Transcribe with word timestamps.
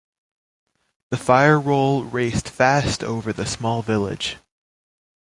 The 1.11 1.17
fire 1.17 1.59
roll 1.59 2.03
raced 2.05 2.49
fast 2.49 3.03
over 3.03 3.31
the 3.31 3.45
small 3.45 3.83
village. 3.83 4.37